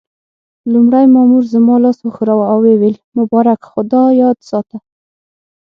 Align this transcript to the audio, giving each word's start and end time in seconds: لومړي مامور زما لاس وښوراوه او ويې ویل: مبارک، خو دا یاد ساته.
لومړي 0.73 1.05
مامور 1.13 1.43
زما 1.53 1.75
لاس 1.83 1.97
وښوراوه 2.01 2.45
او 2.51 2.59
ويې 2.63 2.75
ویل: 2.81 2.97
مبارک، 3.17 3.59
خو 3.69 3.79
دا 3.91 4.03
یاد 4.21 4.37
ساته. 4.49 4.77